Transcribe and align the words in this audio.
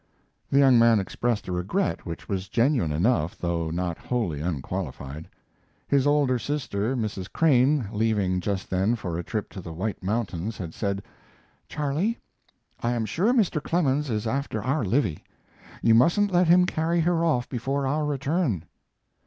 The 0.49 0.57
young 0.57 0.79
man 0.79 0.99
expressed 0.99 1.47
a 1.47 1.51
regret 1.51 2.07
which 2.07 2.27
was 2.27 2.49
genuine 2.49 2.91
enough, 2.91 3.37
though 3.37 3.69
not 3.69 3.99
wholly 3.99 4.41
unqualified. 4.41 5.29
His 5.87 6.07
older 6.07 6.39
sister, 6.39 6.95
Mrs. 6.95 7.31
Crane, 7.31 7.87
leaving 7.91 8.39
just 8.39 8.71
then 8.71 8.95
for 8.95 9.15
a 9.19 9.23
trip 9.23 9.51
to 9.51 9.61
the 9.61 9.71
White 9.73 10.01
Mountains, 10.01 10.57
had 10.57 10.73
said: 10.73 11.03
"Charley, 11.69 12.17
I 12.81 12.93
am 12.93 13.05
sure 13.05 13.31
Mr. 13.31 13.61
Clemens 13.61 14.09
is 14.09 14.25
after 14.25 14.63
our 14.63 14.83
Livy. 14.83 15.23
You 15.83 15.93
mustn't 15.93 16.31
let 16.31 16.47
him 16.47 16.65
carry 16.65 17.01
her 17.01 17.23
off 17.23 17.47
before 17.47 17.85
our 17.85 18.03
return." 18.03 18.63